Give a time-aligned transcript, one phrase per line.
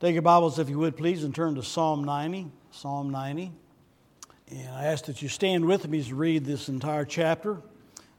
[0.00, 2.50] Take your Bibles, if you would, please, and turn to Psalm 90.
[2.70, 3.52] Psalm 90.
[4.50, 7.58] And I ask that you stand with me to read this entire chapter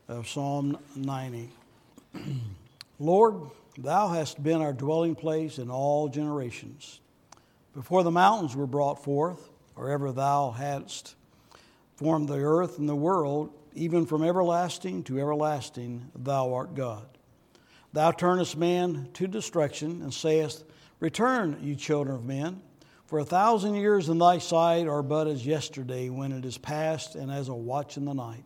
[0.07, 1.49] of Psalm 90.
[2.99, 6.99] Lord, thou hast been our dwelling place in all generations.
[7.73, 11.15] Before the mountains were brought forth, or ever thou hadst
[11.95, 17.07] formed the earth and the world, even from everlasting to everlasting, thou art God.
[17.91, 20.63] Thou turnest man to destruction and sayest,
[21.01, 22.61] Return, you children of men.
[23.07, 27.15] For a thousand years in thy sight are but as yesterday when it is past
[27.15, 28.45] and as a watch in the night.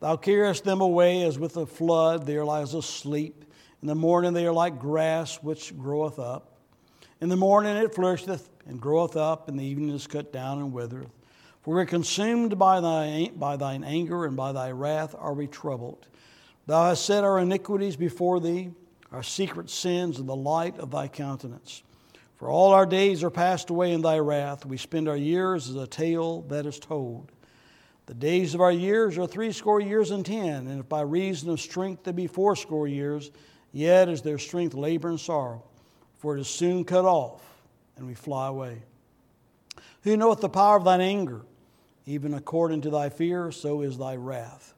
[0.00, 3.44] Thou carriest them away as with a flood, they are as asleep.
[3.82, 6.58] In the morning they are like grass which groweth up.
[7.20, 10.72] In the morning it flourisheth and groweth up, and the evening is cut down and
[10.72, 11.12] withereth.
[11.62, 15.46] For we are consumed by, thy, by thine anger, and by thy wrath are we
[15.46, 16.08] troubled.
[16.66, 18.72] Thou hast set our iniquities before thee,
[19.12, 21.82] our secret sins in the light of thy countenance.
[22.36, 24.66] For all our days are passed away in thy wrath.
[24.66, 27.32] We spend our years as a tale that is told.
[28.06, 31.60] The days of our years are threescore years and ten, and if by reason of
[31.60, 33.30] strength they be fourscore years,
[33.72, 35.64] yet is their strength labor and sorrow,
[36.18, 37.42] for it is soon cut off,
[37.96, 38.82] and we fly away.
[40.02, 41.40] Who knoweth the power of thine anger?
[42.04, 44.75] Even according to thy fear, so is thy wrath.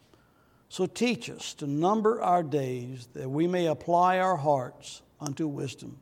[0.69, 5.99] So teach us to number our days, that we may apply our hearts unto wisdom.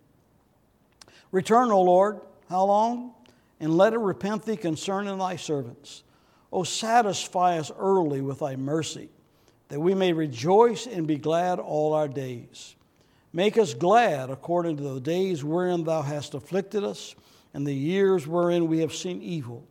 [1.31, 3.15] Return, O Lord, how long?
[3.61, 6.03] And let it repent thee concerning thy servants.
[6.53, 9.09] O satisfy us early with thy mercy,
[9.69, 12.75] that we may rejoice and be glad all our days.
[13.33, 17.15] Make us glad according to the days wherein thou hast afflicted us,
[17.55, 19.67] and the years wherein we have seen evil.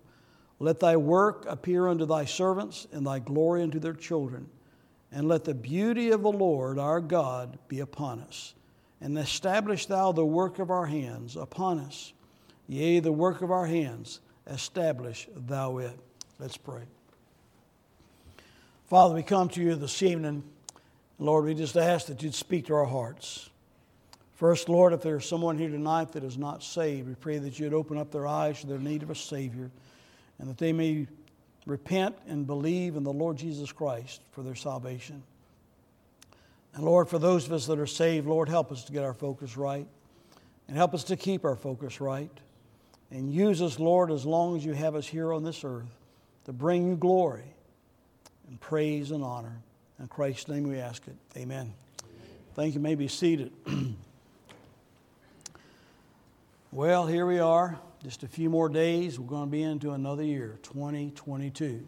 [0.59, 4.49] Let thy work appear unto thy servants, and thy glory unto their children.
[5.15, 8.53] And let the beauty of the Lord our God be upon us
[8.99, 12.11] and establish thou the work of our hands upon us.
[12.67, 15.97] Yea, the work of our hands, establish thou it.
[16.37, 16.81] Let's pray.
[18.87, 20.43] Father, we come to you this evening.
[21.17, 23.49] Lord, we just ask that you'd speak to our hearts.
[24.33, 27.73] First, Lord, if there's someone here tonight that is not saved, we pray that you'd
[27.73, 29.71] open up their eyes to their need of a Savior
[30.39, 31.07] and that they may
[31.65, 35.23] repent and believe in the Lord Jesus Christ for their salvation.
[36.73, 39.13] And Lord, for those of us that are saved, Lord, help us to get our
[39.13, 39.87] focus right
[40.67, 42.29] and help us to keep our focus right.
[43.11, 45.85] And use us, Lord, as long as you have us here on this earth
[46.45, 47.45] to bring you glory
[48.47, 49.61] and praise and honor.
[49.99, 51.15] In Christ's name we ask it.
[51.37, 51.73] Amen.
[52.55, 52.79] Thank you.
[52.79, 53.51] you may be seated.
[56.71, 57.79] well, here we are.
[58.05, 59.19] Just a few more days.
[59.19, 61.87] We're going to be into another year, 2022.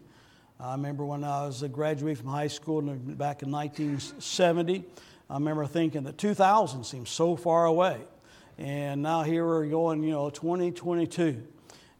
[0.58, 4.84] I remember when I was a graduate from high school back in 1970,
[5.30, 8.00] I remember thinking that 2000 seemed so far away.
[8.58, 11.40] And now here we're going, you know, 2022.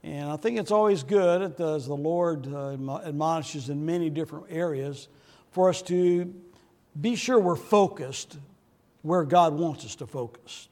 [0.03, 2.73] And I think it's always good, as the Lord uh,
[3.05, 5.07] admonishes in many different areas,
[5.53, 6.35] for us to
[7.01, 8.37] be sure we're focused
[9.03, 10.69] where God wants us to focus.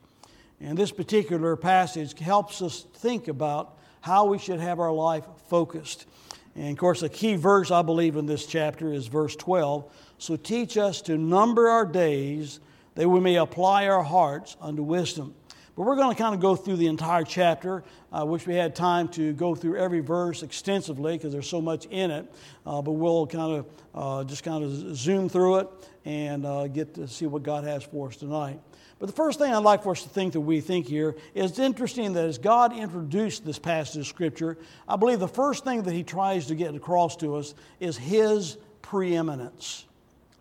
[0.61, 6.06] And this particular passage helps us think about how we should have our life focused.
[6.55, 9.93] And of course, a key verse I believe in this chapter is verse 12.
[10.19, 12.61] So teach us to number our days
[12.94, 15.34] that we may apply our hearts unto wisdom.
[15.77, 17.84] But we're going to kind of go through the entire chapter.
[18.11, 21.84] I wish we had time to go through every verse extensively because there's so much
[21.87, 22.33] in it.
[22.65, 25.69] Uh, but we'll kind of uh, just kind of zoom through it
[26.06, 28.59] and uh, get to see what God has for us tonight.
[28.98, 31.50] But the first thing I'd like for us to think that we think here is
[31.50, 34.56] it's interesting that as God introduced this passage of Scripture,
[34.88, 38.56] I believe the first thing that He tries to get across to us is His
[38.80, 39.84] preeminence.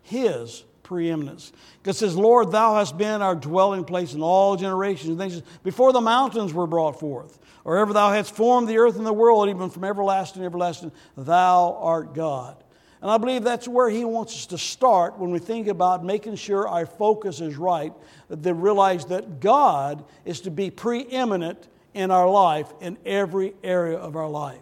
[0.04, 1.52] His preeminence.
[1.82, 5.20] Because says, Lord, thou hast been our dwelling place in all generations.
[5.20, 9.06] And before the mountains were brought forth, or ever thou hadst formed the earth and
[9.06, 12.56] the world, even from everlasting to everlasting, thou art God.
[13.06, 16.38] And I believe that's where he wants us to start when we think about making
[16.38, 17.94] sure our focus is right,
[18.30, 24.16] that realize that God is to be preeminent in our life, in every area of
[24.16, 24.58] our life.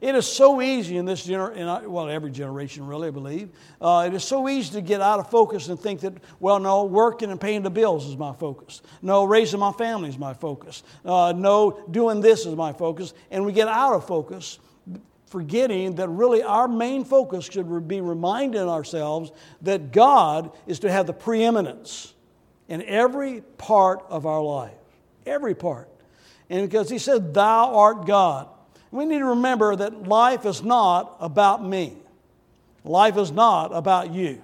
[0.00, 3.50] It is so easy in this generation, well, every generation, really, I believe.
[3.80, 6.86] Uh, it is so easy to get out of focus and think that, well, no,
[6.86, 8.82] working and paying the bills is my focus.
[9.00, 10.82] No, raising my family is my focus.
[11.04, 13.14] Uh, no, doing this is my focus.
[13.30, 14.58] And we get out of focus
[15.26, 19.32] forgetting that really our main focus should be reminding ourselves
[19.62, 22.14] that God is to have the preeminence
[22.68, 24.72] in every part of our life.
[25.24, 25.88] Every part.
[26.48, 28.48] And because He said, Thou art God.
[28.90, 31.96] We need to remember that life is not about me,
[32.84, 34.42] life is not about you.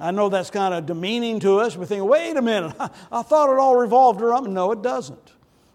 [0.00, 1.76] I know that's kind of demeaning to us.
[1.76, 2.72] We think, wait a minute,
[3.12, 4.52] I, thought it all revolved around.
[4.54, 5.32] No, it doesn't.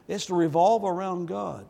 [0.08, 1.68] It's to revolve around God.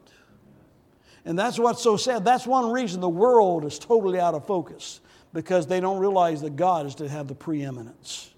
[1.26, 2.26] And that's what's so sad.
[2.26, 5.00] That's one reason the world is totally out of focus
[5.34, 8.34] because they don't realize that God is to have the preeminence.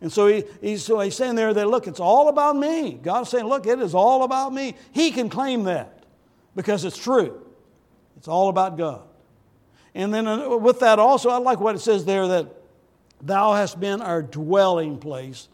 [0.00, 2.94] And so, he, he's, so he's saying there that, look, it's all about me.
[2.94, 4.74] God's saying, look, it is all about me.
[4.92, 6.04] He can claim that
[6.54, 7.42] because it's true.
[8.16, 9.02] It's all about God.
[9.94, 12.48] And then uh, with that also, I like what it says there that
[13.22, 15.48] thou hast been our dwelling place,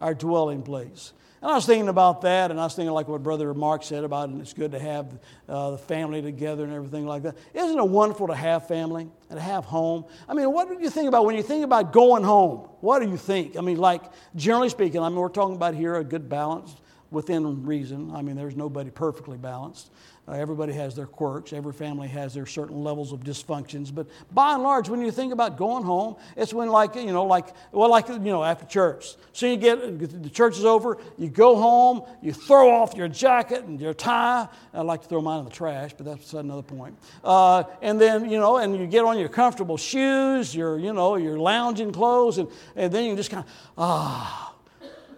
[0.00, 1.12] our dwelling place.
[1.40, 4.02] And I was thinking about that, and I was thinking like what Brother Mark said
[4.02, 5.18] about it, it's good to have
[5.48, 7.36] uh, the family together and everything like that.
[7.54, 10.04] Isn't it wonderful to have family and to have home?
[10.28, 12.68] I mean, what do you think about when you think about going home?
[12.80, 13.56] What do you think?
[13.56, 14.02] I mean, like,
[14.34, 16.74] generally speaking, I mean, we're talking about here a good balance
[17.10, 18.10] within reason.
[18.14, 19.90] I mean, there's nobody perfectly balanced.
[20.28, 21.54] Uh, everybody has their quirks.
[21.54, 23.94] Every family has their certain levels of dysfunctions.
[23.94, 27.24] But by and large, when you think about going home, it's when, like, you know,
[27.24, 29.14] like, well, like, you know, after church.
[29.32, 33.64] So you get, the church is over, you go home, you throw off your jacket
[33.64, 34.48] and your tie.
[34.74, 36.98] I like to throw mine in the trash, but that's another point.
[37.24, 41.16] Uh, and then, you know, and you get on your comfortable shoes, your, you know,
[41.16, 44.54] your lounging clothes, and, and then you just kind of, ah.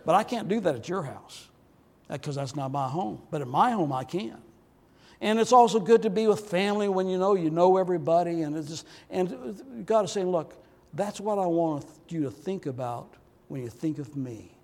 [0.07, 1.50] But I can't do that at your house
[2.11, 3.23] because that's not my home.
[3.31, 4.39] But in my home, I can.
[5.21, 8.43] And it's also good to be with family when you know you know everybody.
[8.43, 10.55] And, it's just, and God is saying, look,
[10.95, 13.15] that's what I want you to think about
[13.49, 14.57] when you think of me.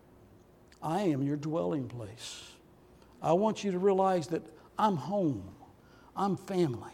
[0.82, 2.42] I am your dwelling place.
[3.22, 4.42] I want you to realize that
[4.78, 5.54] I'm home,
[6.16, 6.90] I'm family.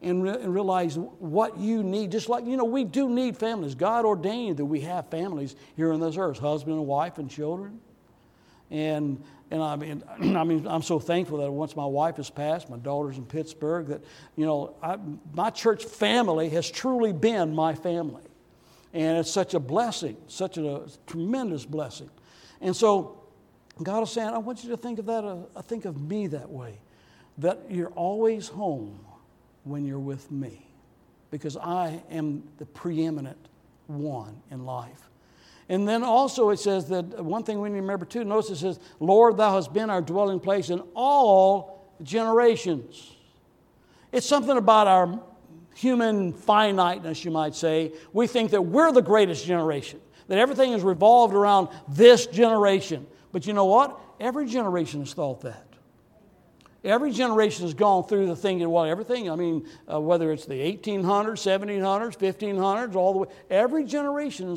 [0.00, 2.10] And, re- and, realize what you need.
[2.10, 3.76] Just like, you know, we do need families.
[3.76, 7.78] God ordained that we have families here on this earth husband and wife and children.
[8.68, 9.22] And
[9.52, 10.02] and I mean,
[10.36, 13.86] I mean, I'm so thankful that once my wife has passed, my daughter's in Pittsburgh,
[13.88, 14.02] that,
[14.34, 14.96] you know, I,
[15.34, 18.22] my church family has truly been my family.
[18.94, 22.08] And it's such a blessing, such a, tremendous blessing.
[22.62, 23.22] And so
[23.82, 26.48] God is saying, I want you to think of that, uh, think of me that
[26.48, 26.78] way,
[27.38, 29.00] that you're always home
[29.64, 30.66] when you're with me,
[31.30, 33.48] because I am the preeminent
[33.86, 35.10] one in life.
[35.72, 38.56] And then also it says that one thing we need to remember too, notice it
[38.56, 43.10] says, Lord, thou hast been our dwelling place in all generations.
[44.12, 45.18] It's something about our
[45.74, 47.92] human finiteness, you might say.
[48.12, 49.98] We think that we're the greatest generation,
[50.28, 53.06] that everything is revolved around this generation.
[53.32, 53.98] But you know what?
[54.20, 55.66] Every generation has thought that.
[56.84, 60.54] Every generation has gone through the thinking, well, everything, I mean, uh, whether it's the
[60.54, 64.54] 1800s, 1700s, 1500s, all the way, every generation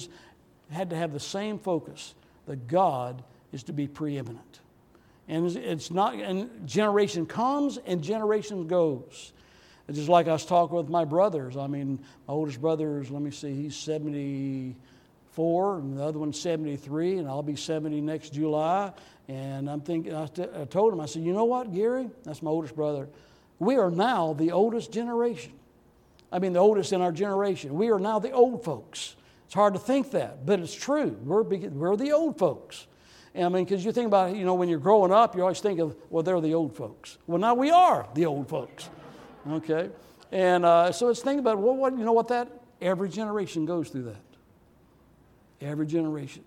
[0.72, 2.16] had to have the same focus
[2.48, 4.60] that God is to be preeminent.
[5.28, 9.34] And it's not, and generation comes and generation goes.
[9.88, 11.58] It's just like I was talking with my brothers.
[11.58, 16.40] I mean, my oldest brother is, let me see, he's 74, and the other one's
[16.40, 18.92] 73, and I'll be 70 next July.
[19.28, 20.28] And I'm thinking, I,
[20.66, 22.10] told him, I said, you know what, Gary?
[22.24, 23.08] That's my oldest brother.
[23.58, 25.54] We are now the oldest generation.
[26.32, 27.76] I mean, the oldest in our generation.
[27.76, 29.16] We are now the old folks.
[29.46, 31.18] It's hard to think that, but it's true.
[31.24, 32.88] We're, we're the old folks.
[33.36, 35.60] I mean, because you think about it, you know, when you're growing up, you always
[35.60, 37.18] think of, well, they're the old folks.
[37.28, 38.90] Well, now we are the old folks.
[39.50, 39.90] Okay?
[40.32, 42.50] And uh, so it's thinking about, well, what, you know what that?
[42.82, 44.24] Every generation goes through that.
[45.62, 46.44] Every generation.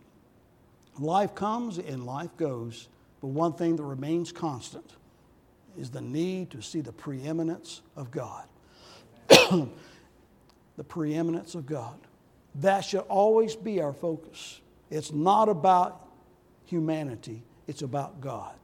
[0.99, 2.88] Life comes and life goes,
[3.20, 4.92] but one thing that remains constant
[5.78, 8.46] is the need to see the preeminence of God.
[9.28, 11.99] the preeminence of God.
[12.60, 14.60] That should always be our focus.
[14.90, 16.06] It's not about
[16.64, 18.54] humanity, it's about God.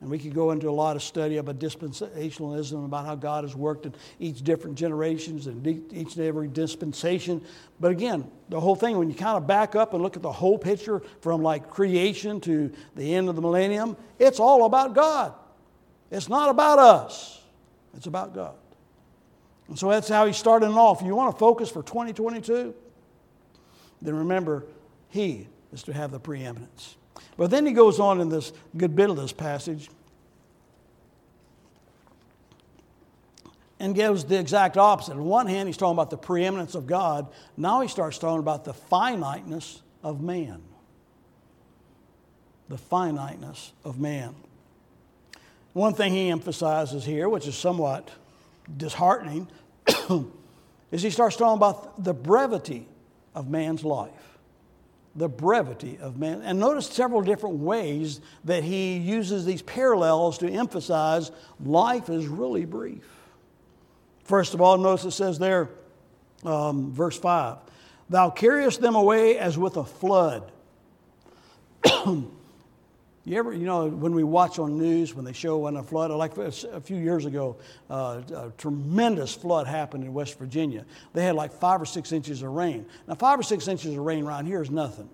[0.00, 3.56] And we could go into a lot of study about dispensationalism, about how God has
[3.56, 7.42] worked in each different generations and each and every dispensation.
[7.80, 10.32] But again, the whole thing, when you kind of back up and look at the
[10.32, 15.32] whole picture from like creation to the end of the millennium, it's all about God.
[16.10, 17.40] It's not about us,
[17.96, 18.56] it's about God.
[19.68, 21.02] And so that's how he's starting off.
[21.02, 22.74] You want to focus for 2022?
[24.02, 24.66] Then remember,
[25.08, 26.96] he is to have the preeminence.
[27.36, 29.88] But then he goes on in this good bit of this passage
[33.80, 35.12] and gives the exact opposite.
[35.12, 37.28] On one hand, he's talking about the preeminence of God.
[37.56, 40.62] Now he starts talking about the finiteness of man.
[42.68, 44.34] The finiteness of man.
[45.72, 48.10] One thing he emphasizes here, which is somewhat
[48.76, 49.48] disheartening
[50.90, 52.86] is he starts talking about the brevity
[53.34, 54.38] of man's life.
[55.16, 56.42] The brevity of man.
[56.42, 61.30] And notice several different ways that he uses these parallels to emphasize
[61.64, 63.06] life is really brief.
[64.24, 65.70] First of all, notice it says there,
[66.44, 67.58] um, verse 5
[68.10, 70.50] Thou carriest them away as with a flood.
[73.26, 76.10] You ever, you know, when we watch on news when they show when a flood,
[76.10, 77.56] like a few years ago,
[77.88, 80.84] uh, a tremendous flood happened in West Virginia.
[81.14, 82.84] They had like five or six inches of rain.
[83.08, 85.08] Now, five or six inches of rain around here is nothing.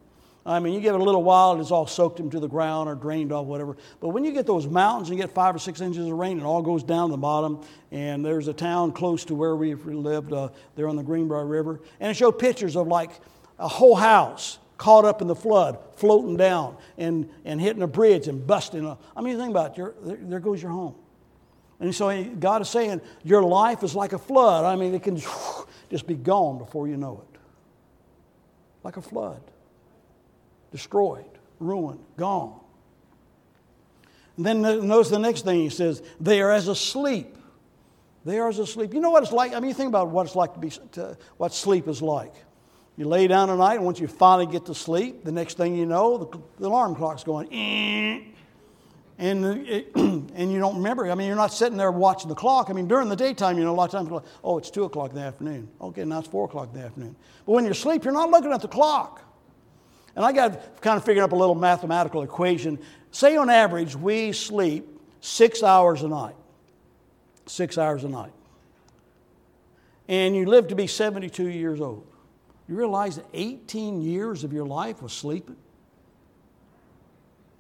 [0.44, 2.88] I mean, you give it a little while, and it's all soaked into the ground
[2.88, 3.76] or drained off, whatever.
[4.00, 6.40] But when you get those mountains and you get five or six inches of rain,
[6.40, 7.62] it all goes down the bottom.
[7.92, 11.80] And there's a town close to where we lived uh, there on the Greenbrier River.
[12.00, 13.12] And it showed pictures of like
[13.58, 18.28] a whole house caught up in the flood, floating down and, and hitting a bridge
[18.28, 18.86] and busting.
[18.86, 19.02] Up.
[19.14, 19.94] I mean, think about it.
[20.02, 20.94] There, there goes your home.
[21.80, 24.64] And so God is saying, Your life is like a flood.
[24.64, 25.20] I mean, it can
[25.90, 27.38] just be gone before you know it.
[28.82, 29.42] Like a flood
[30.72, 31.24] destroyed,
[31.58, 32.58] ruined, gone.
[34.38, 37.36] And then notice the next thing he says, they are as asleep.
[38.24, 38.94] They are as asleep.
[38.94, 39.52] You know what it's like?
[39.52, 42.32] I mean, you think about what it's like to be, to, what sleep is like.
[43.00, 45.74] You lay down at night, and once you finally get to sleep, the next thing
[45.74, 47.48] you know, the, the alarm clock's going,
[49.18, 51.10] and, it, and you don't remember.
[51.10, 52.68] I mean, you're not sitting there watching the clock.
[52.68, 54.84] I mean, during the daytime, you know, a lot of times, like, oh, it's 2
[54.84, 55.70] o'clock in the afternoon.
[55.80, 57.16] Okay, now it's 4 o'clock in the afternoon.
[57.46, 59.24] But when you're asleep, you're not looking at the clock.
[60.14, 62.78] And I got kind of figured up a little mathematical equation.
[63.12, 64.86] Say on average, we sleep
[65.22, 66.36] six hours a night.
[67.46, 68.32] Six hours a night.
[70.06, 72.06] And you live to be 72 years old.
[72.70, 75.56] You realize that 18 years of your life was sleeping?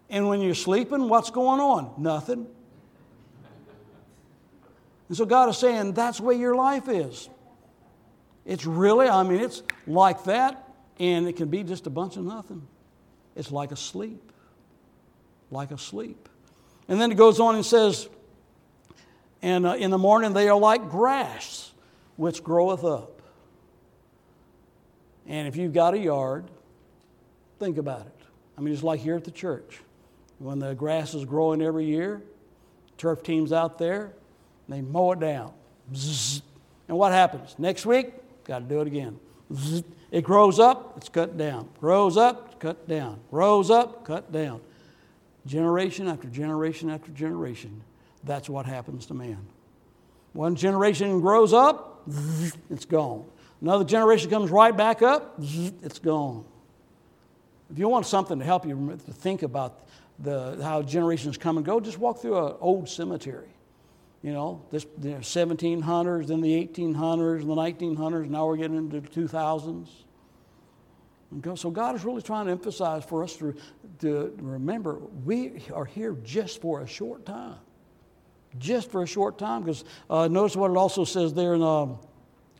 [0.08, 1.94] And when you're sleeping, what's going on?
[1.98, 2.46] Nothing.
[5.08, 7.28] And so God is saying that's the way your life is.
[8.44, 10.68] It's really, I mean, it's like that
[11.00, 12.64] and it can be just a bunch of nothing.
[13.34, 14.30] It's like a sleep.
[15.50, 16.28] Like a sleep.
[16.86, 18.08] And then it goes on and says,
[19.42, 21.72] And uh, in the morning they are like grass
[22.14, 23.19] which groweth up.
[25.30, 26.44] And if you've got a yard,
[27.60, 28.20] think about it.
[28.58, 29.78] I mean, it's like here at the church.
[30.40, 32.20] When the grass is growing every year,
[32.98, 34.12] turf team's out there,
[34.68, 35.52] they mow it down.
[36.88, 37.54] And what happens?
[37.58, 38.12] Next week,
[38.44, 39.20] got to do it again.
[40.10, 41.68] It grows up, it's cut down.
[41.78, 43.20] Grows up, cut down.
[43.30, 44.60] Grows up, cut down.
[45.46, 47.82] Generation after generation after generation.
[48.24, 49.46] That's what happens to man.
[50.32, 52.02] One generation grows up,
[52.68, 53.26] it's gone.
[53.60, 56.44] Another generation comes right back up, it's gone.
[57.70, 59.86] If you want something to help you to think about
[60.18, 63.48] the, how generations come and go, just walk through an old cemetery.
[64.22, 68.28] You know, this the 1700s, then the 1800s, and the 1900s.
[68.28, 69.88] Now we're getting into the 2000s.
[71.56, 73.54] So God is really trying to emphasize for us to,
[74.00, 77.56] to remember we are here just for a short time.
[78.58, 81.86] Just for a short time, because uh, notice what it also says there in uh,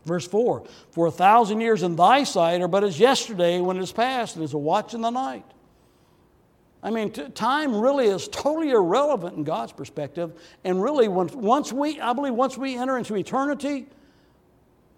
[0.05, 3.83] verse 4 For a thousand years in thy sight are but as yesterday when it
[3.83, 5.45] is past, and as a watch in the night.
[6.83, 10.33] I mean, t- time really is totally irrelevant in God's perspective.
[10.63, 13.85] And really, once, once we, I believe, once we enter into eternity,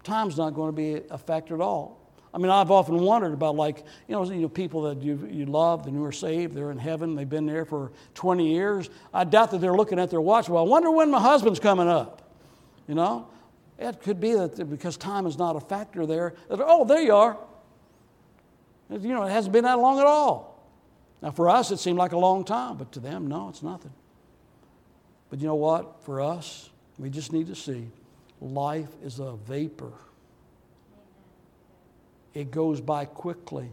[0.02, 2.00] time's not going to be a factor at all.
[2.32, 5.46] I mean, I've often wondered about, like, you know, you know people that you, you
[5.46, 8.90] love, and new are saved, they're in heaven, they've been there for 20 years.
[9.12, 10.48] I doubt that they're looking at their watch.
[10.48, 12.22] Well, I wonder when my husband's coming up.
[12.88, 13.28] You know?
[13.78, 17.14] It could be that because time is not a factor there, that, oh, there you
[17.14, 17.36] are.
[18.90, 20.62] You know, it hasn't been that long at all.
[21.22, 23.92] Now, for us, it seemed like a long time, but to them, no, it's nothing.
[25.30, 26.04] But you know what?
[26.04, 27.88] For us, we just need to see
[28.40, 29.92] life is a vapor,
[32.34, 33.70] it goes by quickly.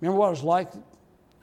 [0.00, 0.70] Remember what it was like?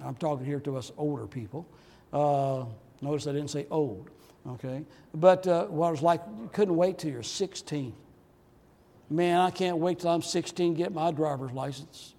[0.04, 1.68] I'm talking here to us older people.
[2.14, 2.66] Uh,
[3.02, 4.10] notice I didn't say old,
[4.48, 4.84] okay?
[5.14, 7.94] But uh, what it was like, you couldn't wait till you're 16.
[9.10, 12.14] Man, I can't wait till I'm 16 to get my driver's license.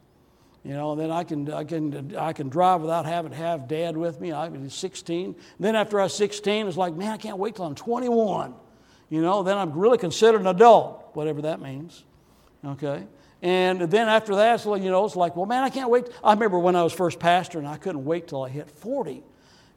[0.64, 3.66] You know, and then I can, I can, I can drive without having to have
[3.66, 4.32] dad with me.
[4.32, 5.34] I was 16.
[5.58, 8.54] Then after I was 16, it's like, man, I can't wait till I'm 21.
[9.08, 12.04] You know, then I'm really considered an adult, whatever that means.
[12.64, 13.06] Okay?
[13.40, 16.08] And then after that, so, you know, it's like, well, man, I can't wait.
[16.22, 19.22] I remember when I was first pastor and I couldn't wait till I hit 40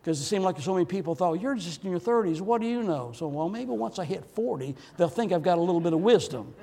[0.03, 2.41] because it seemed like so many people thought, you're just in your 30s.
[2.41, 3.13] What do you know?
[3.15, 6.01] So, well, maybe once I hit 40, they'll think I've got a little bit of
[6.01, 6.53] wisdom.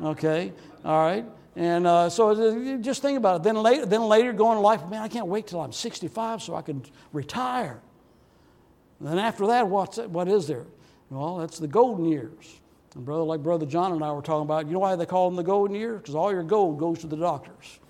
[0.00, 0.52] Okay?
[0.84, 1.24] All right?
[1.56, 3.42] And uh, so uh, just think about it.
[3.42, 6.54] Then later, then later going in life, man, I can't wait till I'm 65 so
[6.54, 7.80] I can retire.
[9.00, 10.64] And then after that, what's, what is there?
[11.10, 12.60] Well, that's the golden years.
[12.94, 15.28] And brother, like Brother John and I were talking about, you know why they call
[15.28, 16.00] them the golden years?
[16.00, 17.80] Because all your gold goes to the doctors.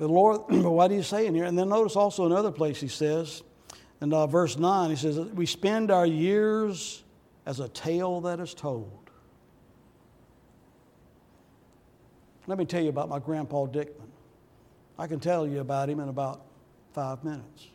[0.00, 1.44] but Lord, what do you say in here?
[1.44, 3.42] And then notice also another place he says,
[4.00, 7.04] in uh, verse 9, he says, We spend our years
[7.44, 9.10] as a tale that is told.
[12.46, 14.08] Let me tell you about my grandpa Dickman.
[14.98, 16.46] I can tell you about him in about
[16.92, 17.68] five minutes.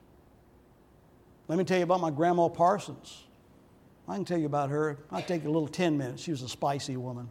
[1.47, 3.23] Let me tell you about my grandma Parsons.
[4.07, 4.97] I can tell you about her.
[5.11, 6.23] I take a little 10 minutes.
[6.23, 7.29] She was a spicy woman.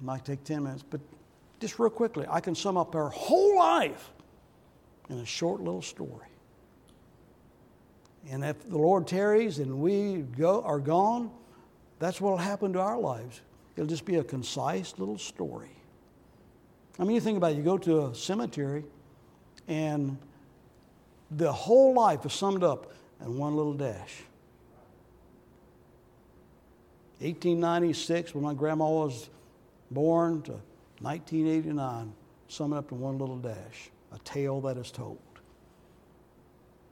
[0.00, 0.84] It might take 10 minutes.
[0.88, 1.00] But
[1.60, 4.10] just real quickly, I can sum up her whole life
[5.08, 6.26] in a short little story.
[8.30, 11.30] And if the Lord tarries and we go, are gone,
[11.98, 13.40] that's what will happen to our lives.
[13.76, 15.70] It'll just be a concise little story.
[16.98, 18.84] I mean, you think about it, you go to a cemetery
[19.68, 20.18] and
[21.30, 24.22] the whole life is summed up in one little dash.
[27.20, 29.28] 1896, when my grandma was
[29.90, 30.54] born, to
[31.00, 32.12] 1989,
[32.48, 35.18] sum it up in one little dash a tale that is told.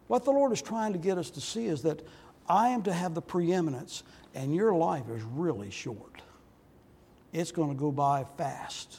[0.07, 2.03] What the Lord is trying to get us to see is that
[2.49, 4.03] I am to have the preeminence,
[4.35, 6.23] and your life is really short.
[7.33, 8.99] It's going to go by fast.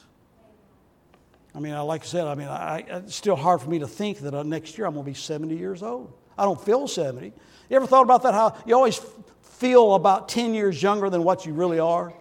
[1.56, 4.20] I mean, like I said, I mean, I, it's still hard for me to think
[4.20, 6.13] that uh, next year I'm going to be 70 years old.
[6.38, 7.25] I don't feel 70.
[7.25, 7.34] You
[7.75, 8.36] ever thought about that?
[8.36, 9.01] How you always
[9.42, 12.13] feel about 10 years younger than what you really are,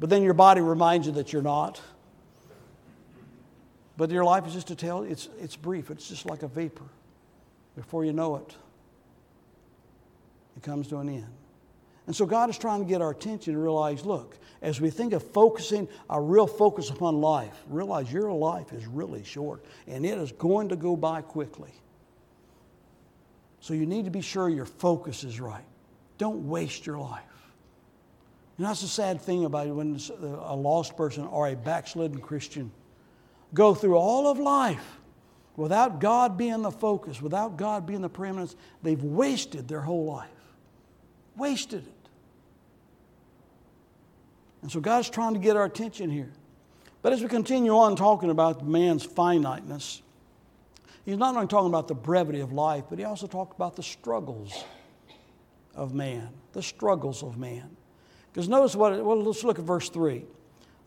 [0.00, 1.80] but then your body reminds you that you're not.
[4.00, 6.86] But your life is just a tale, it's, it's brief, it's just like a vapor.
[7.76, 8.56] Before you know it,
[10.56, 11.26] it comes to an end.
[12.06, 15.12] And so God is trying to get our attention to realize look, as we think
[15.12, 20.16] of focusing our real focus upon life, realize your life is really short and it
[20.16, 21.74] is going to go by quickly.
[23.60, 25.66] So you need to be sure your focus is right.
[26.16, 27.22] Don't waste your life.
[28.56, 32.72] And that's the sad thing about when a lost person or a backslidden Christian
[33.54, 34.98] go through all of life
[35.56, 40.28] without God being the focus, without God being the preeminence, they've wasted their whole life.
[41.36, 42.08] Wasted it.
[44.62, 46.30] And so God's trying to get our attention here.
[47.02, 50.02] But as we continue on talking about man's finiteness,
[51.04, 53.82] he's not only talking about the brevity of life, but he also talked about the
[53.82, 54.64] struggles
[55.74, 56.28] of man.
[56.52, 57.76] The struggles of man.
[58.32, 60.24] Because notice what, well, let's look at verse 3.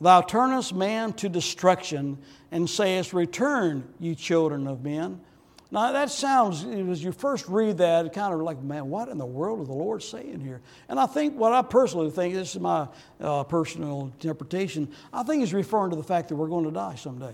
[0.03, 2.17] Thou turnest man to destruction
[2.51, 5.21] and sayest, Return, ye children of men.
[5.71, 9.25] Now, that sounds, as you first read that, kind of like, man, what in the
[9.25, 10.59] world is the Lord saying here?
[10.89, 12.89] And I think, what I personally think, this is my
[13.21, 16.95] uh, personal interpretation, I think he's referring to the fact that we're going to die
[16.95, 17.33] someday.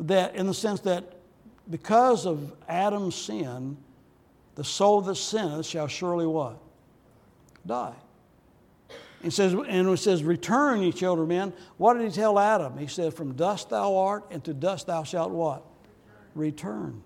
[0.00, 1.18] That, in the sense that
[1.70, 3.76] because of Adam's sin,
[4.56, 6.58] the soul that sinneth shall surely what?
[7.64, 7.94] Die.
[9.22, 11.52] It says, and it says, Return, ye children of men.
[11.76, 12.76] What did he tell Adam?
[12.76, 15.64] He said, From dust thou art, and to dust thou shalt what?
[16.34, 17.02] return.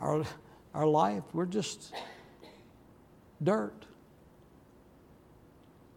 [0.00, 0.24] Our,
[0.74, 1.92] our life, we're just
[3.42, 3.86] dirt.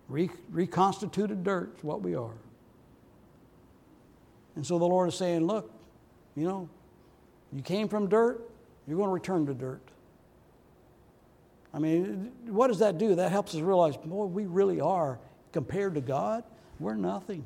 [0.08, 2.36] Re- reconstituted dirt is what we are.
[4.56, 5.72] And so the Lord is saying, look,
[6.36, 6.70] you know,
[7.52, 8.48] you came from dirt,
[8.88, 9.82] you're going to return to dirt.
[11.76, 13.16] I mean, what does that do?
[13.16, 15.20] That helps us realize, boy, we really are,
[15.52, 16.44] compared to God,
[16.80, 17.46] we're nothing.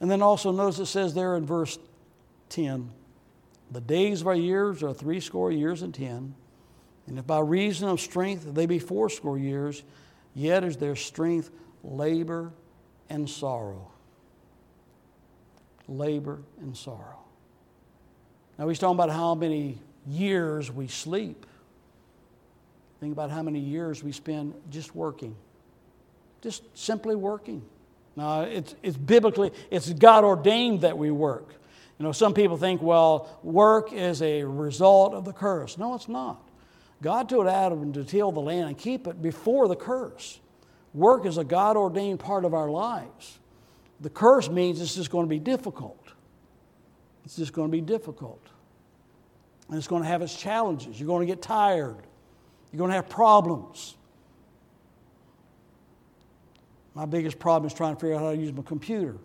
[0.00, 1.78] And then also notice it says there in verse
[2.48, 2.90] 10
[3.70, 6.34] the days of our years are threescore years and ten.
[7.06, 9.82] And if by reason of strength they be fourscore years,
[10.34, 11.50] yet is their strength
[11.82, 12.52] labor
[13.10, 13.90] and sorrow.
[15.86, 17.27] Labor and sorrow.
[18.58, 21.46] Now he's talking about how many years we sleep.
[23.00, 25.36] Think about how many years we spend just working,
[26.42, 27.62] just simply working.
[28.16, 31.54] Now, it's, it's biblically, it's God ordained that we work.
[31.98, 35.78] You know, some people think, well, work is a result of the curse.
[35.78, 36.42] No, it's not.
[37.00, 40.40] God told Adam to till the land and keep it before the curse.
[40.94, 43.38] Work is a God ordained part of our lives.
[44.00, 46.07] The curse means it's just going to be difficult.
[47.24, 48.46] It's just going to be difficult.
[49.68, 50.98] And it's going to have its challenges.
[50.98, 52.06] You're going to get tired.
[52.72, 53.96] You're going to have problems.
[56.94, 59.16] My biggest problem is trying to figure out how to use my computer.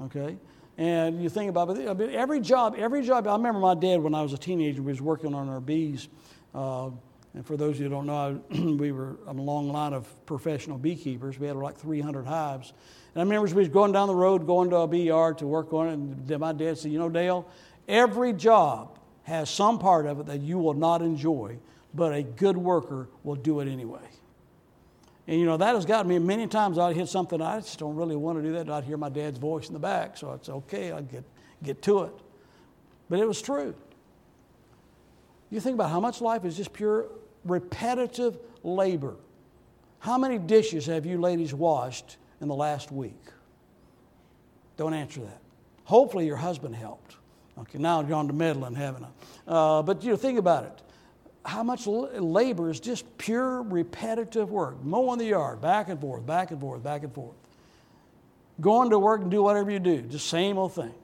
[0.00, 0.36] Okay?
[0.78, 4.20] And you think about it, every job, every job, I remember my dad when I
[4.20, 6.08] was a teenager, we was working on our bees.
[6.54, 6.90] Uh,
[7.36, 8.40] and for those of you who don't know,
[8.78, 11.38] we were a long line of professional beekeepers.
[11.38, 12.72] We had like 300 hives.
[13.14, 15.46] And I remember we was going down the road, going to a bee yard to
[15.46, 17.46] work on it, and my dad said, You know, Dale,
[17.86, 21.58] every job has some part of it that you will not enjoy,
[21.92, 24.00] but a good worker will do it anyway.
[25.28, 27.96] And you know, that has gotten me many times I'd hit something, I just don't
[27.96, 28.70] really want to do that.
[28.70, 31.24] I'd hear my dad's voice in the back, so it's okay, I'd get,
[31.62, 32.14] get to it.
[33.10, 33.74] But it was true.
[35.50, 37.06] You think about how much life is just pure
[37.48, 39.16] repetitive labor.
[39.98, 43.20] How many dishes have you ladies washed in the last week?
[44.76, 45.40] Don't answer that.
[45.84, 47.16] Hopefully, your husband helped.
[47.58, 49.52] Okay, now you're on to meddling, haven't I?
[49.52, 50.82] Uh, but you know, think about it.
[51.44, 54.82] How much labor is just pure repetitive work?
[54.82, 57.36] Mowing the yard, back and forth, back and forth, back and forth.
[58.60, 60.94] Going to work and do whatever you do, just same old thing.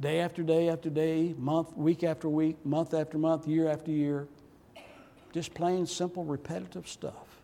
[0.00, 4.28] Day after day after day, month, week after week, month after month, year after year.
[5.38, 7.42] Just plain, simple, repetitive stuff.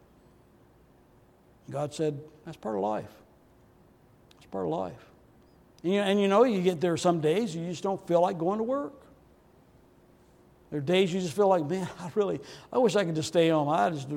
[1.70, 3.12] God said, that's part of life.
[4.32, 5.12] That's part of life.
[5.84, 8.36] And you, and you know, you get there some days you just don't feel like
[8.36, 9.00] going to work.
[10.70, 12.40] There are days you just feel like, man, I really,
[12.72, 13.68] I wish I could just stay home.
[13.68, 14.08] I just,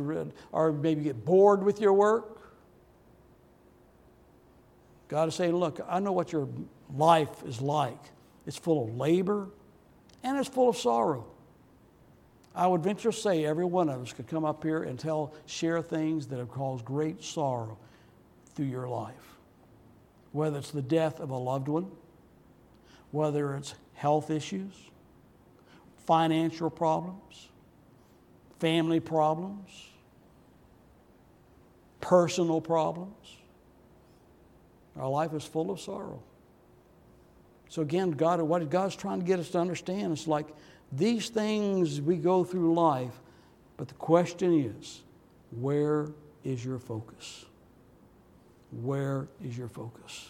[0.51, 2.41] or maybe get bored with your work.
[5.07, 6.49] God is saying, look, I know what your
[6.95, 8.01] life is like.
[8.47, 9.49] It's full of labor
[10.23, 11.27] and it's full of sorrow.
[12.57, 15.33] I would venture to say every one of us could come up here and tell,
[15.45, 17.77] share things that have caused great sorrow
[18.55, 19.37] through your life
[20.37, 21.89] whether it's the death of a loved one,
[23.11, 24.73] whether it's health issues,
[26.05, 27.49] financial problems,
[28.59, 29.89] family problems,
[32.01, 33.35] personal problems.
[34.95, 36.21] Our life is full of sorrow.
[37.69, 40.47] So again, God, what God's trying to get us to understand is like
[40.91, 43.19] these things we go through life,
[43.75, 45.01] but the question is,
[45.59, 46.07] where
[46.43, 47.45] is your focus?
[48.81, 50.29] Where is your focus?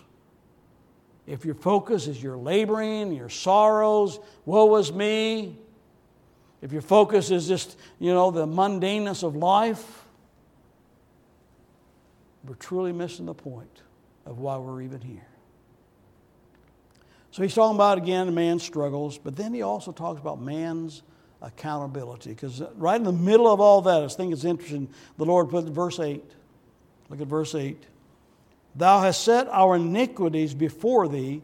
[1.26, 5.58] If your focus is your laboring, your sorrows, woe is me,
[6.62, 10.06] if your focus is just, you know, the mundaneness of life,
[12.46, 13.82] we're truly missing the point
[14.26, 15.28] of why we're even here.
[17.38, 21.04] So he's talking about, again, man's struggles, but then he also talks about man's
[21.40, 22.32] accountability.
[22.32, 25.66] Because right in the middle of all that, I think it's interesting, the Lord put
[25.66, 26.24] verse 8.
[27.10, 27.86] Look at verse 8.
[28.74, 31.44] Thou hast set our iniquities before thee,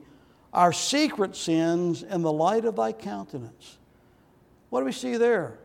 [0.52, 3.78] our secret sins in the light of thy countenance.
[4.72, 5.60] What do we see there?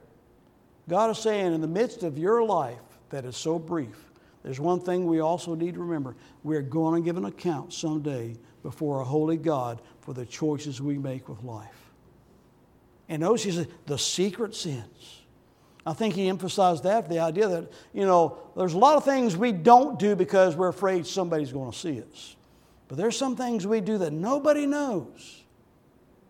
[0.90, 2.76] God is saying, in the midst of your life
[3.08, 4.12] that is so brief,
[4.42, 6.16] there's one thing we also need to remember.
[6.42, 10.96] We're going to give an account someday before a holy God for the choices we
[10.96, 11.90] make with life.
[13.10, 15.20] And notice he says, the secret sins.
[15.84, 19.36] I think he emphasized that the idea that, you know, there's a lot of things
[19.36, 22.36] we don't do because we're afraid somebody's going to see us.
[22.88, 25.42] But there's some things we do that nobody knows,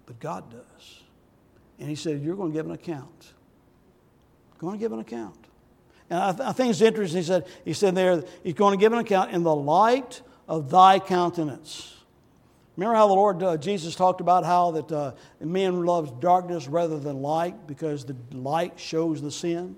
[0.07, 1.03] but God does.
[1.79, 3.33] And he said, You're going to give an account.
[4.59, 5.38] Going to give an account.
[6.11, 7.19] And I, th- I think it's interesting.
[7.19, 10.69] He said, he said there, He's going to give an account in the light of
[10.69, 11.95] thy countenance.
[12.79, 17.21] Remember how the Lord uh, Jesus talked about how that uh, loves darkness rather than
[17.21, 19.77] light because the light shows the sin?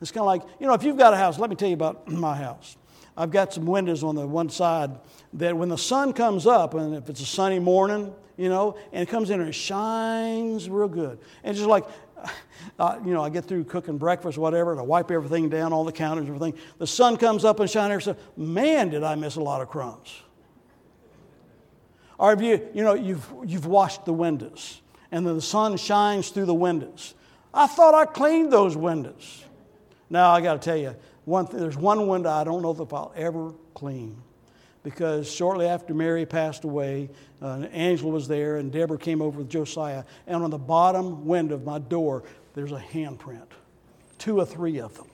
[0.00, 1.74] It's kind of like, you know, if you've got a house, let me tell you
[1.74, 2.76] about my house.
[3.16, 4.92] I've got some windows on the one side
[5.32, 9.02] that when the sun comes up, and if it's a sunny morning, you know, and
[9.02, 11.18] it comes in and it shines real good.
[11.42, 11.84] And just like,
[12.78, 15.82] uh, you know, I get through cooking breakfast, whatever, and I wipe everything down, all
[15.82, 16.54] the counters, everything.
[16.78, 18.04] The sun comes up and shines.
[18.04, 20.22] So, man, did I miss a lot of crumbs.
[22.18, 26.30] Or have you, you know, you've, you've washed the windows and then the sun shines
[26.30, 27.14] through the windows.
[27.52, 29.44] I thought I cleaned those windows.
[30.10, 32.92] Now, I got to tell you, one th- there's one window I don't know if
[32.92, 34.16] I'll ever clean
[34.82, 37.10] because shortly after Mary passed away,
[37.42, 41.56] uh, Angela was there and Deborah came over with Josiah, and on the bottom window
[41.56, 42.22] of my door,
[42.54, 43.48] there's a handprint,
[44.18, 45.08] two or three of them.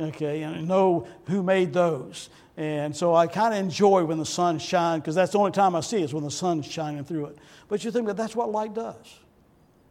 [0.00, 2.30] Okay, and I know who made those.
[2.56, 5.76] And so I kind of enjoy when the sun shines because that's the only time
[5.76, 7.38] I see it is when the sun's shining through it.
[7.68, 9.18] But you think that that's what light does.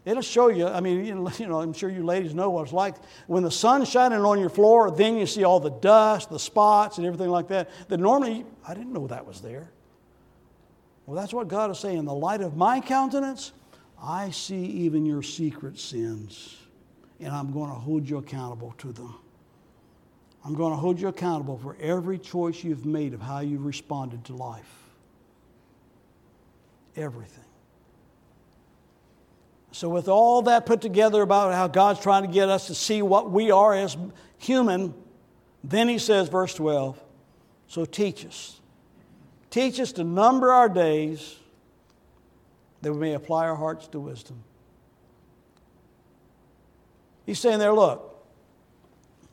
[0.03, 1.15] It'll show you, I mean, you
[1.47, 2.95] know, I'm sure you ladies know what it's like.
[3.27, 6.97] When the sun's shining on your floor, then you see all the dust, the spots,
[6.97, 7.69] and everything like that.
[7.87, 9.71] That normally, I didn't know that was there.
[11.05, 11.99] Well, that's what God is saying.
[11.99, 13.51] In the light of my countenance,
[14.01, 16.55] I see even your secret sins,
[17.19, 19.15] and I'm going to hold you accountable to them.
[20.45, 24.25] I'm going to hold you accountable for every choice you've made of how you've responded
[24.25, 24.71] to life.
[26.95, 27.43] Everything.
[29.71, 33.01] So, with all that put together about how God's trying to get us to see
[33.01, 33.97] what we are as
[34.37, 34.93] human,
[35.63, 37.01] then he says, verse 12,
[37.67, 38.61] so teach us.
[39.49, 41.37] Teach us to number our days
[42.83, 44.43] that we may apply our hearts to wisdom.
[47.25, 48.14] He's saying there, look,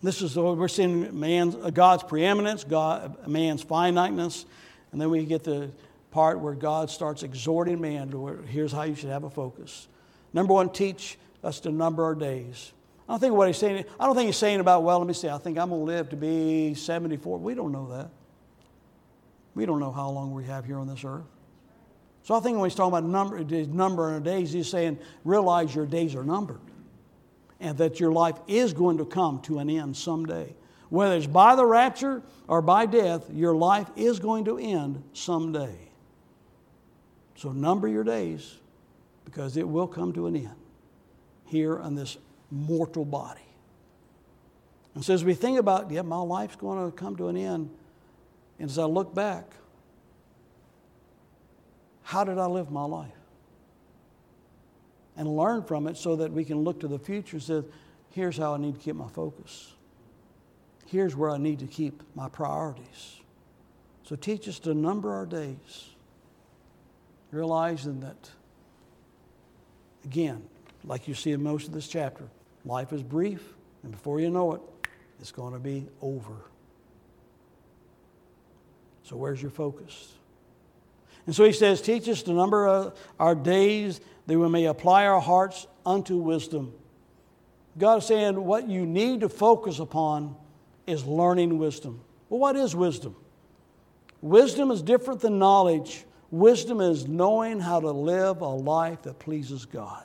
[0.03, 4.45] this is what we're seeing man's, uh, God's preeminence, God, man's finiteness,
[4.91, 5.71] and then we get the
[6.11, 9.89] part where God starts exhorting man to where, here's how you should have a focus.
[10.33, 12.73] Number one, teach, us to number our days.
[13.09, 15.15] I don't think what he's saying, I don't think he's saying about, well, let me
[15.15, 17.39] see, I think I'm going to live to be 74.
[17.39, 18.11] We don't know that.
[19.55, 21.25] We don't know how long we have here on this earth.
[22.23, 25.87] So I think when he's talking about number, number of days, he's saying, realize your
[25.87, 26.61] days are numbered
[27.63, 30.55] and that your life is going to come to an end someday.
[30.91, 35.79] Whether it's by the rapture or by death, your life is going to end someday.
[37.37, 38.59] So number your days
[39.25, 40.51] because it will come to an end
[41.47, 42.19] here on this
[42.51, 43.41] mortal body.
[44.95, 47.71] And so as we think about, yeah, my life's going to come to an end,
[48.59, 49.55] and as I look back,
[52.03, 53.22] how did I live my life?
[55.17, 57.63] And learn from it so that we can look to the future and say,
[58.11, 59.73] here's how I need to keep my focus.
[60.87, 63.21] Here's where I need to keep my priorities.
[64.05, 65.91] So teach us to number our days,
[67.31, 68.31] realizing that,
[70.05, 70.43] again,
[70.85, 72.25] like you see in most of this chapter,
[72.65, 74.61] life is brief, and before you know it,
[75.21, 76.35] it's going to be over.
[79.05, 80.13] So, where's your focus?
[81.27, 85.07] And so he says, Teach us to number uh, our days that we may apply
[85.07, 86.73] our hearts unto wisdom.
[87.79, 90.37] God is saying what you need to focus upon
[90.87, 92.01] is learning wisdom.
[92.29, 93.17] Well, what is wisdom?
[94.21, 96.05] Wisdom is different than knowledge.
[96.31, 100.05] Wisdom is knowing how to live a life that pleases God.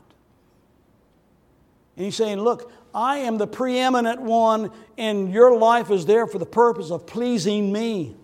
[1.95, 6.39] And he's saying, Look, I am the preeminent one, and your life is there for
[6.39, 8.15] the purpose of pleasing me.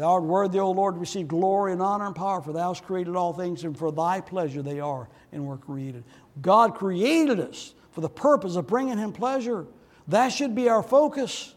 [0.00, 2.84] Thou art worthy, O Lord, to receive glory and honor and power, for thou hast
[2.84, 6.04] created all things, and for thy pleasure they are and were created.
[6.40, 9.66] God created us for the purpose of bringing him pleasure.
[10.08, 11.54] That should be our focus.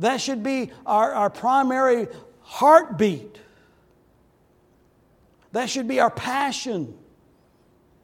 [0.00, 2.08] That should be our, our primary
[2.40, 3.38] heartbeat.
[5.52, 6.98] That should be our passion.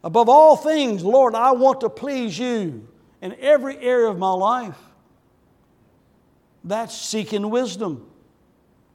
[0.04, 2.86] Above all things, Lord, I want to please you
[3.20, 4.78] in every area of my life.
[6.62, 8.06] That's seeking wisdom.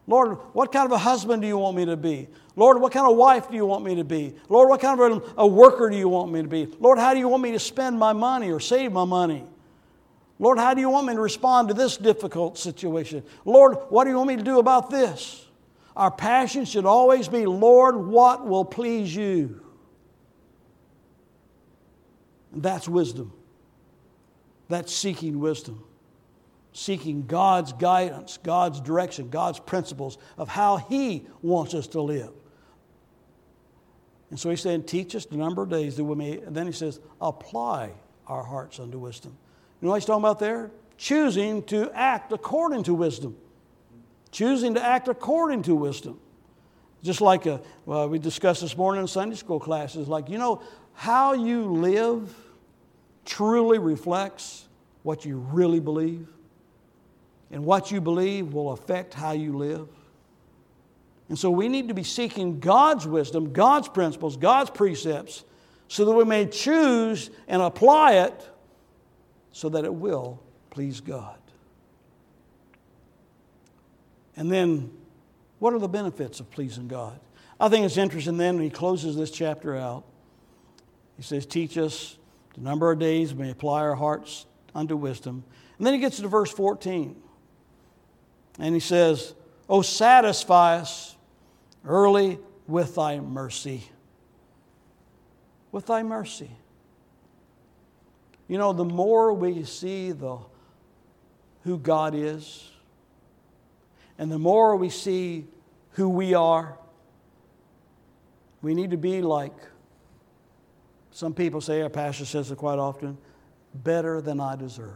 [0.08, 2.30] Lord, what kind of a husband do you want me to be?
[2.56, 4.36] Lord, what kind of wife do you want me to be?
[4.48, 6.66] Lord, what kind of a, worker do you want me to be?
[6.80, 9.44] Lord, how do you want me to spend my money or save my money?
[10.40, 13.24] Lord, how do you want me to respond to this difficult situation?
[13.44, 15.46] Lord, what do you want me to do about this?
[15.96, 19.62] Our passion should always be, Lord, what will please you?
[22.54, 23.34] And That's wisdom.
[24.70, 25.87] That's seeking wisdom
[26.78, 32.32] seeking God's guidance, God's direction, God's principles of how He wants us to live.
[34.30, 36.66] And so he's saying, teach us the number of days that we may, and then
[36.66, 37.92] he says, apply
[38.28, 39.36] our hearts unto wisdom.
[39.82, 40.70] You know what he's talking about there?
[40.98, 43.38] Choosing to act according to wisdom.
[44.32, 46.20] Choosing to act according to wisdom.
[47.04, 50.38] Just like a, uh, well, we discussed this morning in Sunday school classes, like, you
[50.38, 50.62] know,
[50.94, 52.36] how you live
[53.24, 54.68] truly reflects
[55.04, 56.28] what you really believe.
[57.52, 59.88] And what you believe will affect how you live.
[61.30, 65.44] And so we need to be seeking God's wisdom, God's principles, God's precepts,
[65.88, 68.50] so that we may choose and apply it
[69.52, 71.38] so that it will please God.
[74.36, 74.92] And then,
[75.60, 77.20] what are the benefits of pleasing God?
[77.60, 80.04] I think it's interesting then when he closes this chapter out.
[81.16, 82.18] He says, Teach us
[82.54, 85.44] the number of days, we may apply our hearts unto wisdom.
[85.78, 87.16] And then he gets to verse 14.
[88.60, 89.34] And he says,
[89.70, 91.16] Oh, satisfy us
[91.86, 93.84] early with thy mercy.
[95.72, 96.52] With thy mercy.
[98.48, 100.38] You know, the more we see the,
[101.64, 102.72] who God is,
[104.18, 105.46] and the more we see
[105.92, 106.78] who we are,
[108.62, 109.54] we need to be like
[111.12, 113.18] some people say, our pastor says it quite often
[113.74, 114.94] better than I deserve.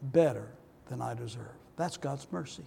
[0.00, 0.48] Better
[0.88, 1.56] than I deserve.
[1.76, 2.64] That's God's mercy.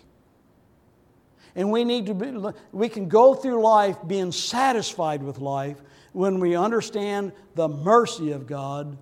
[1.55, 2.33] And we need to be,
[2.71, 5.77] we can go through life being satisfied with life
[6.13, 8.97] when we understand the mercy of God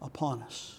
[0.00, 0.76] upon us.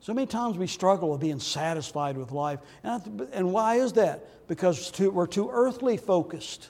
[0.00, 2.60] So many times we struggle with being satisfied with life.
[2.82, 4.48] And, and why is that?
[4.48, 6.68] Because we're too earthly focused.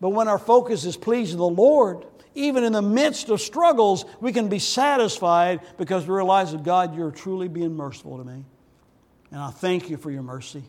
[0.00, 4.32] But when our focus is pleasing the Lord, even in the midst of struggles, we
[4.32, 8.44] can be satisfied because we realize that God, you're truly being merciful to me.
[9.30, 10.64] And I thank you for your mercy.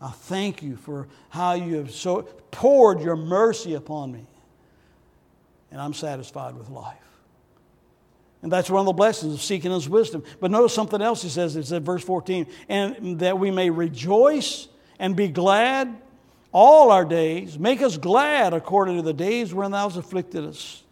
[0.00, 4.26] I thank you for how you have so poured your mercy upon me.
[5.70, 6.96] And I'm satisfied with life.
[8.42, 10.24] And that's one of the blessings of seeking his wisdom.
[10.40, 11.54] But notice something else he says.
[11.54, 12.46] It's in verse 14.
[12.68, 14.66] And that we may rejoice
[14.98, 15.96] and be glad
[16.52, 17.58] all our days.
[17.58, 20.84] Make us glad according to the days wherein thou hast afflicted us.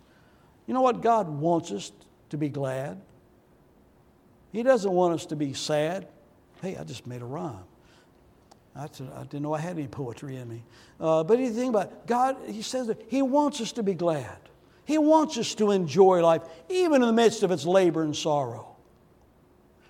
[0.66, 1.02] You know what?
[1.02, 1.92] God wants us
[2.30, 3.00] to be glad.
[4.52, 6.08] He doesn't want us to be sad.
[6.62, 7.64] Hey, I just made a rhyme.
[8.74, 10.62] I didn't know I had any poetry in me.
[10.98, 13.94] Uh, but you think about it, God, He says that He wants us to be
[13.94, 14.36] glad.
[14.84, 18.69] He wants us to enjoy life, even in the midst of its labor and sorrow.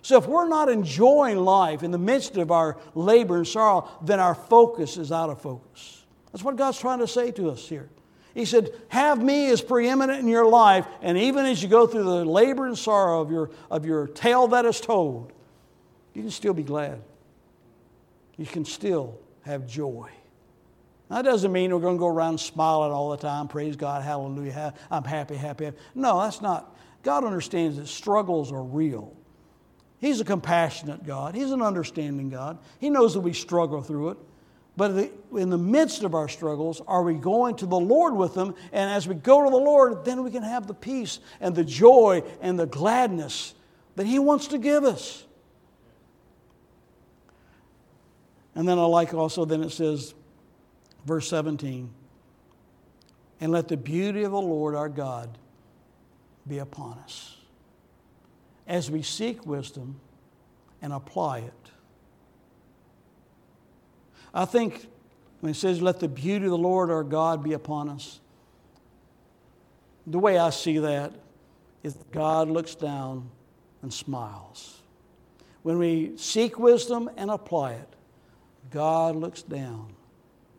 [0.03, 4.19] So if we're not enjoying life in the midst of our labor and sorrow, then
[4.19, 6.05] our focus is out of focus.
[6.33, 7.89] That's what God's trying to say to us here.
[8.35, 12.05] He said, Have me as preeminent in your life, and even as you go through
[12.05, 15.33] the labor and sorrow of your, of your tale that is told,
[16.15, 17.03] you can still be glad.
[18.37, 20.11] You can still have joy.
[21.09, 24.75] That doesn't mean we're going to go around smiling all the time, praise God, hallelujah,
[24.91, 25.77] I'm happy, happy, happy.
[25.95, 26.77] No, that's not.
[27.03, 29.17] God understands that struggles are real.
[30.01, 31.35] He's a compassionate God.
[31.35, 32.59] He's an understanding God.
[32.79, 34.19] He knows that we struggle through it.
[34.77, 38.55] But in the midst of our struggles, are we going to the Lord with them?
[38.73, 41.65] And as we go to the Lord, then we can have the peace and the
[41.65, 43.55] joy and the gladness
[43.97, 45.27] that He wants to give us.
[48.55, 50.15] And then I like also, then it says,
[51.05, 51.91] verse 17,
[53.41, 55.37] and let the beauty of the Lord our God
[56.47, 57.39] be upon us
[58.70, 60.00] as we seek wisdom
[60.80, 61.70] and apply it.
[64.33, 64.87] I think
[65.40, 68.20] when it says, Let the beauty of the Lord our God be upon us,
[70.06, 71.12] the way I see that
[71.83, 73.28] is God looks down
[73.83, 74.80] and smiles.
[75.62, 77.88] When we seek wisdom and apply it,
[78.70, 79.92] God looks down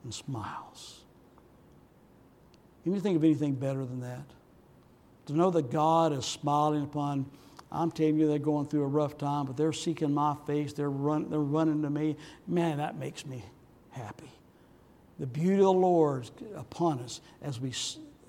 [0.04, 1.00] and smiles.
[2.84, 4.26] Can you think of anything better than that?
[5.28, 7.26] To know that God is smiling upon
[7.72, 10.74] I'm telling you, they're going through a rough time, but they're seeking my face.
[10.74, 12.18] They're, run, they're running to me.
[12.46, 13.44] Man, that makes me
[13.92, 14.30] happy.
[15.20, 17.72] The beauty of the Lord is upon us as we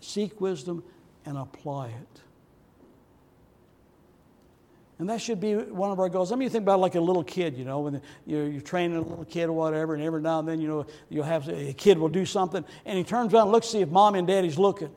[0.01, 0.85] seek wisdom
[1.25, 2.21] and apply it.
[4.99, 6.31] And that should be one of our goals.
[6.31, 8.97] I mean, you think about like a little kid, you know, when you're, you're, training
[8.97, 11.73] a little kid or whatever, and every now and then, you know, you'll have a
[11.73, 14.29] kid will do something, and he turns around and looks to see if mom and
[14.29, 14.91] daddy's looking,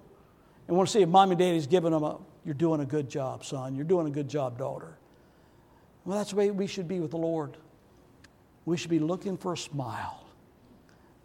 [0.68, 3.10] and want to see if mom and daddy's giving him a you're doing a good
[3.10, 3.76] job, son.
[3.76, 4.96] You're doing a good job, daughter.
[6.06, 7.58] Well, that's the way we should be with the Lord.
[8.66, 10.24] We should be looking for a smile.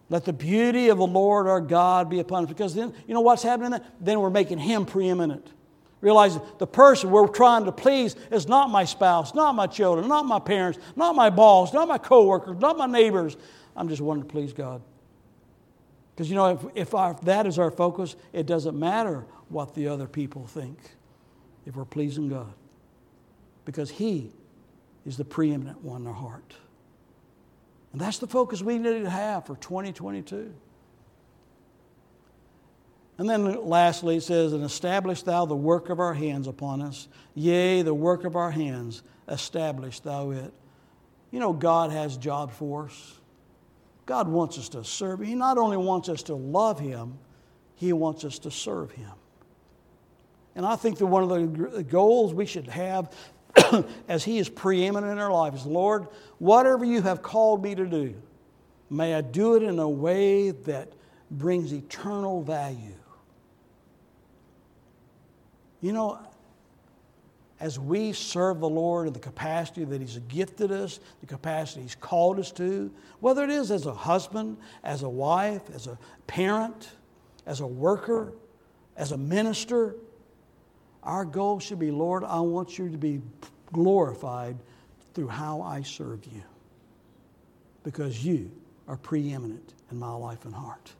[0.09, 2.49] Let the beauty of the Lord our God be upon us.
[2.49, 3.85] Because then, you know what's happening then?
[4.01, 5.47] Then we're making Him preeminent.
[6.01, 10.25] Realize the person we're trying to please is not my spouse, not my children, not
[10.25, 13.37] my parents, not my boss, not my coworkers, not my neighbors.
[13.77, 14.81] I'm just wanting to please God.
[16.15, 19.75] Because you know, if, if, our, if that is our focus, it doesn't matter what
[19.75, 20.79] the other people think
[21.71, 22.53] if we're pleasing God.
[23.65, 24.33] Because He
[25.07, 26.55] is the preeminent one in our heart.
[27.93, 30.53] And that's the focus we need to have for 2022.
[33.19, 37.07] And then lastly, it says, And establish thou the work of our hands upon us.
[37.35, 40.53] Yea, the work of our hands, establish thou it.
[41.31, 43.15] You know, God has jobs for us.
[44.07, 45.21] God wants us to serve.
[45.21, 47.17] He not only wants us to love Him,
[47.77, 49.13] He wants us to serve Him.
[50.55, 53.15] And I think that one of the goals we should have
[54.09, 56.09] as He is preeminent in our life is Lord,
[56.39, 58.15] whatever you have called me to do,
[58.89, 60.93] may I do it in a way that
[61.31, 62.95] brings eternal value.
[65.81, 66.19] You know,
[67.61, 71.95] as we serve the Lord in the capacity that He's gifted us, the capacity He's
[71.95, 76.91] called us to, whether it is as a husband, as a wife, as a parent,
[77.47, 78.33] as a worker,
[78.97, 79.95] as a minister,
[81.03, 83.21] our goal should be Lord, I want you to be
[83.73, 84.57] glorified
[85.15, 86.43] through how I serve you
[87.83, 88.51] because you
[88.87, 90.93] are preeminent in my life and heart.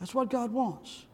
[0.00, 1.04] That's what God wants.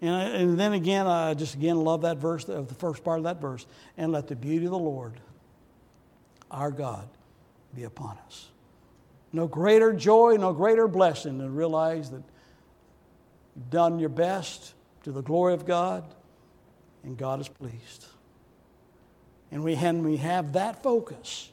[0.00, 3.40] And, and then again, I just again love that verse, the first part of that
[3.40, 3.66] verse.
[3.96, 5.20] And let the beauty of the Lord,
[6.50, 7.08] our God,
[7.74, 8.48] be upon us.
[9.32, 12.22] No greater joy, no greater blessing than realize that
[13.54, 16.04] you've done your best to the glory of God
[17.04, 18.06] and God is pleased.
[19.50, 21.50] And we, and we have that focus.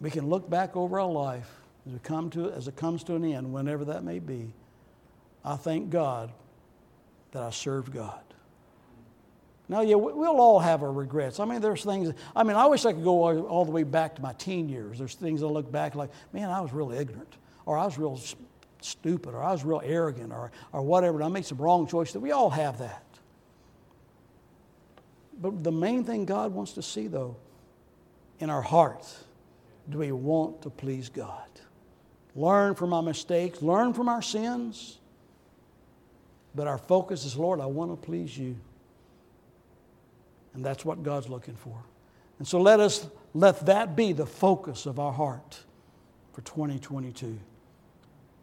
[0.00, 1.50] We can look back over our life
[1.86, 4.52] as, we come to, as it comes to an end, whenever that may be.
[5.44, 6.32] I thank God
[7.32, 8.22] that I served God.
[9.68, 11.40] Now, yeah, we'll all have our regrets.
[11.40, 13.84] I mean, there's things, I mean, I wish I could go all, all the way
[13.84, 14.98] back to my teen years.
[14.98, 18.20] There's things I look back like, man, I was really ignorant, or I was real
[18.80, 22.16] stupid, or I was real arrogant, or, or whatever, and I made some wrong choices.
[22.16, 23.04] We all have that.
[25.42, 27.36] But the main thing God wants to see, though,
[28.38, 29.24] in our hearts,
[29.90, 31.42] do we want to please God?
[32.34, 34.98] learn from our mistakes, learn from our sins.
[36.54, 38.56] But our focus is, Lord, I want to please you.
[40.54, 41.76] And that's what God's looking for.
[42.38, 45.62] And so let us let that be the focus of our heart
[46.32, 47.38] for 2022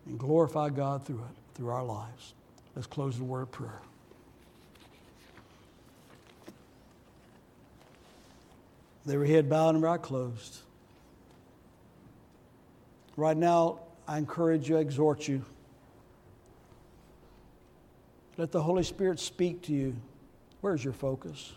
[0.08, 2.34] and glorify God through it, through our lives.
[2.76, 3.82] Let's close the word of prayer.
[9.10, 10.60] Every head bowed and eye closed.
[13.18, 15.44] Right now, I encourage you, I exhort you.
[18.38, 19.96] Let the Holy Spirit speak to you.
[20.62, 21.54] Where's your focus?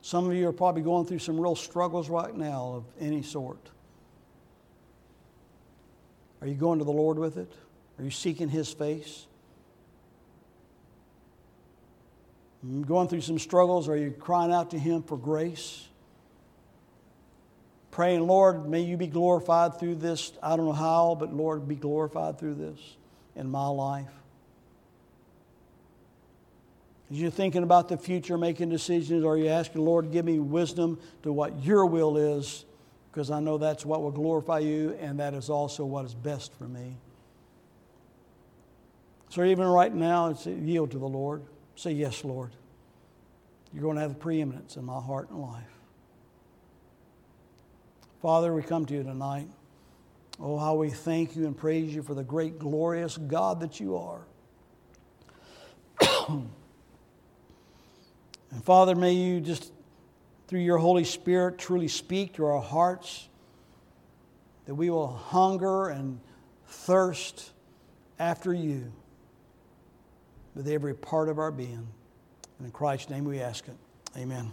[0.00, 3.70] Some of you are probably going through some real struggles right now of any sort.
[6.40, 7.50] Are you going to the Lord with it?
[7.98, 9.26] Are you seeking His face?
[12.86, 13.88] Going through some struggles?
[13.88, 15.86] Are you crying out to Him for grace?
[17.90, 20.32] Praying, Lord, may you be glorified through this.
[20.42, 22.78] I don't know how, but Lord, be glorified through this
[23.36, 24.10] in my life.
[27.10, 30.98] As you're thinking about the future, making decisions, are you asking, Lord, give me wisdom
[31.22, 32.64] to what your will is?
[33.12, 36.52] Because I know that's what will glorify you, and that is also what is best
[36.54, 36.96] for me.
[39.28, 41.42] So even right now, it's yield to the Lord.
[41.76, 42.52] Say, Yes, Lord.
[43.72, 45.64] You're going to have preeminence in my heart and life.
[48.22, 49.48] Father, we come to you tonight.
[50.40, 53.96] Oh, how we thank you and praise you for the great, glorious God that you
[53.96, 54.22] are.
[56.28, 56.48] and
[58.62, 59.72] Father, may you just,
[60.46, 63.28] through your Holy Spirit, truly speak to our hearts,
[64.66, 66.20] that we will hunger and
[66.66, 67.50] thirst
[68.18, 68.92] after you
[70.54, 71.86] with every part of our being.
[72.58, 73.76] And in Christ's name we ask it.
[74.16, 74.52] Amen.